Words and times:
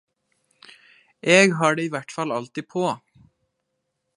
Eg 1.35 1.53
har 1.59 1.75
det 1.79 1.85
i 1.89 1.93
vertfall 1.97 2.31
alltid 2.39 2.69
på. 2.77 2.95